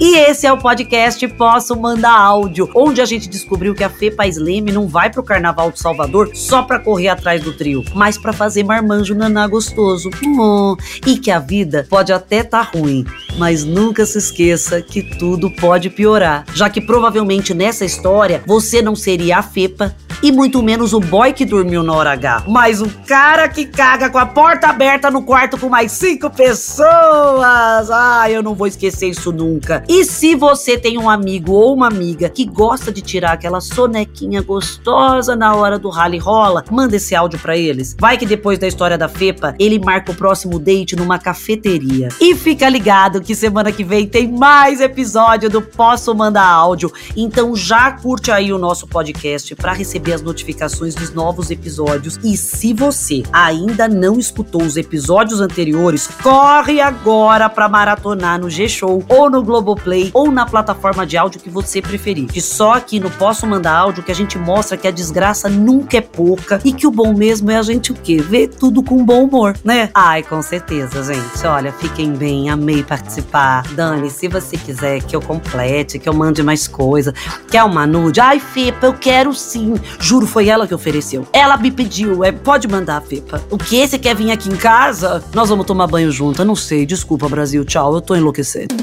E 0.00 0.16
esse 0.16 0.46
é 0.46 0.52
o 0.52 0.56
podcast 0.56 1.26
Posso 1.26 1.74
Mandar 1.74 2.16
Áudio, 2.16 2.70
onde 2.72 3.00
a 3.00 3.04
gente 3.04 3.28
descobriu 3.28 3.74
que 3.74 3.82
a 3.82 3.90
Fê 3.90 4.12
Paz 4.12 4.36
Leme 4.36 4.70
não 4.70 4.86
vai 4.86 5.10
pro 5.10 5.24
Carnaval 5.24 5.72
de 5.72 5.80
Salvador 5.80 6.30
só 6.34 6.62
pra 6.62 6.78
correr 6.78 7.08
atrás 7.08 7.42
do 7.42 7.52
trio, 7.52 7.82
mas 7.96 8.16
pra 8.16 8.32
fazer 8.32 8.62
marmanjo 8.62 9.12
naná 9.12 9.48
gostoso. 9.48 10.08
Oh, 10.38 10.76
e 11.04 11.18
que 11.18 11.32
a 11.32 11.40
vida 11.40 11.84
pode 11.90 12.12
até 12.12 12.44
tá 12.44 12.62
ruim, 12.62 13.04
mas 13.38 13.64
nunca 13.64 14.06
se 14.06 14.18
esqueça 14.18 14.80
que 14.80 15.02
tudo 15.02 15.50
pode 15.50 15.90
piorar, 15.90 16.44
já 16.54 16.70
que 16.70 16.80
provavelmente 16.80 17.52
nessa 17.52 17.84
história 17.84 18.40
você 18.46 18.80
não 18.80 18.94
seria 18.94 19.38
a 19.38 19.42
Fepa 19.42 19.96
e 20.22 20.32
muito 20.32 20.62
menos 20.62 20.92
o 20.92 21.00
boy 21.00 21.32
que 21.32 21.44
dormiu 21.44 21.82
na 21.82 21.92
hora 21.92 22.12
H, 22.12 22.44
mas 22.48 22.80
o 22.80 22.88
cara 23.06 23.48
que 23.48 23.64
caga 23.64 24.10
com 24.10 24.18
a 24.18 24.26
porta 24.26 24.68
aberta 24.68 25.10
no 25.10 25.22
quarto 25.22 25.58
com 25.58 25.68
mais 25.68 25.92
cinco 25.92 26.30
pessoas. 26.30 27.90
Ah, 27.90 28.26
eu 28.28 28.42
não 28.42 28.54
vou 28.54 28.66
esquecer 28.66 29.08
isso 29.08 29.32
nunca. 29.32 29.84
E 29.88 30.04
se 30.04 30.34
você 30.34 30.76
tem 30.76 30.98
um 30.98 31.08
amigo 31.08 31.52
ou 31.52 31.72
uma 31.72 31.86
amiga 31.86 32.28
que 32.28 32.44
gosta 32.44 32.92
de 32.92 33.00
tirar 33.00 33.32
aquela 33.32 33.58
sonequinha 33.58 34.42
gostosa 34.42 35.34
na 35.34 35.54
hora 35.54 35.78
do 35.78 35.88
rally 35.88 36.18
rola, 36.18 36.62
manda 36.70 36.96
esse 36.96 37.14
áudio 37.14 37.38
para 37.38 37.56
eles. 37.56 37.96
Vai 37.98 38.18
que 38.18 38.26
depois 38.26 38.58
da 38.58 38.68
história 38.68 38.98
da 38.98 39.08
Fepa, 39.08 39.54
ele 39.58 39.78
marca 39.78 40.12
o 40.12 40.14
próximo 40.14 40.58
date 40.58 40.94
numa 40.94 41.18
cafeteria. 41.18 42.08
E 42.20 42.34
fica 42.34 42.68
ligado 42.68 43.22
que 43.22 43.34
semana 43.34 43.72
que 43.72 43.82
vem 43.82 44.06
tem 44.06 44.30
mais 44.30 44.82
episódio 44.82 45.48
do 45.48 45.62
Posso 45.62 46.14
Mandar 46.14 46.46
Áudio. 46.46 46.92
Então 47.16 47.56
já 47.56 47.90
curte 47.90 48.30
aí 48.30 48.52
o 48.52 48.58
nosso 48.58 48.86
podcast 48.86 49.54
para 49.54 49.72
receber 49.72 50.12
as 50.12 50.20
notificações 50.20 50.94
dos 50.94 51.14
novos 51.14 51.50
episódios. 51.50 52.18
E 52.22 52.36
se 52.36 52.74
você 52.74 53.22
ainda 53.32 53.88
não 53.88 54.18
escutou 54.18 54.62
os 54.62 54.76
episódios 54.76 55.40
anteriores, 55.40 56.06
corre 56.22 56.78
agora 56.78 57.48
para 57.48 57.70
maratonar 57.70 58.38
no 58.38 58.50
G-Show 58.50 59.02
ou 59.08 59.30
no 59.30 59.42
Globo 59.42 59.77
Play 59.78 60.10
ou 60.12 60.30
na 60.30 60.44
plataforma 60.44 61.06
de 61.06 61.16
áudio 61.16 61.40
que 61.40 61.50
você 61.50 61.80
preferir. 61.80 62.26
Que 62.26 62.40
só 62.40 62.74
aqui 62.74 63.00
no 63.00 63.10
Posso 63.10 63.46
Mandar 63.46 63.76
Áudio 63.76 64.02
que 64.02 64.12
a 64.12 64.14
gente 64.14 64.38
mostra 64.38 64.76
que 64.76 64.86
a 64.86 64.90
desgraça 64.90 65.48
nunca 65.48 65.96
é 65.96 66.00
pouca 66.00 66.60
e 66.64 66.72
que 66.72 66.86
o 66.86 66.90
bom 66.90 67.14
mesmo 67.14 67.50
é 67.50 67.56
a 67.56 67.62
gente 67.62 67.92
o 67.92 67.94
quê? 67.94 68.16
Ver 68.16 68.48
tudo 68.48 68.82
com 68.82 69.04
bom 69.04 69.24
humor, 69.24 69.56
né? 69.64 69.90
Ai, 69.94 70.22
com 70.22 70.42
certeza, 70.42 71.02
gente. 71.02 71.46
Olha, 71.46 71.72
fiquem 71.72 72.12
bem, 72.12 72.50
amei 72.50 72.82
participar. 72.82 73.62
Dani, 73.72 74.10
se 74.10 74.28
você 74.28 74.56
quiser 74.56 75.02
que 75.02 75.14
eu 75.14 75.20
complete, 75.20 75.98
que 75.98 76.08
eu 76.08 76.14
mande 76.14 76.42
mais 76.42 76.66
coisa, 76.66 77.14
quer 77.50 77.64
uma 77.64 77.86
nude? 77.86 78.20
Ai, 78.20 78.40
Fepa, 78.40 78.86
eu 78.86 78.94
quero 78.94 79.32
sim. 79.34 79.74
Juro, 79.98 80.26
foi 80.26 80.48
ela 80.48 80.66
que 80.66 80.74
ofereceu. 80.74 81.26
Ela 81.32 81.56
me 81.56 81.70
pediu, 81.70 82.24
é, 82.24 82.32
pode 82.32 82.68
mandar, 82.68 83.00
Fepa. 83.02 83.42
O 83.50 83.58
que? 83.58 83.86
Você 83.86 83.98
quer 83.98 84.14
vir 84.14 84.30
aqui 84.30 84.48
em 84.48 84.56
casa? 84.56 85.22
Nós 85.34 85.48
vamos 85.48 85.66
tomar 85.66 85.86
banho 85.86 86.10
junto. 86.10 86.42
Eu 86.42 86.46
não 86.46 86.56
sei, 86.56 86.84
desculpa, 86.84 87.28
Brasil, 87.28 87.64
tchau, 87.64 87.94
eu 87.94 88.00
tô 88.00 88.14
enlouquecendo. 88.14 88.74